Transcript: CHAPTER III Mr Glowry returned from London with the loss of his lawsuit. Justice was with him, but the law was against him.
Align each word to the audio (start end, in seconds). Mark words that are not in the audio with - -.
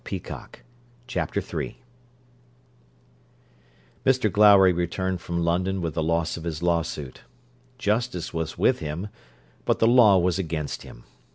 CHAPTER 1.05 1.41
III 1.61 1.79
Mr 4.03 4.31
Glowry 4.31 4.73
returned 4.73 5.21
from 5.21 5.43
London 5.43 5.79
with 5.79 5.93
the 5.93 6.01
loss 6.01 6.37
of 6.37 6.43
his 6.43 6.63
lawsuit. 6.63 7.21
Justice 7.77 8.33
was 8.33 8.57
with 8.57 8.79
him, 8.79 9.09
but 9.63 9.77
the 9.77 9.85
law 9.85 10.17
was 10.17 10.39
against 10.39 10.81
him. 10.81 11.03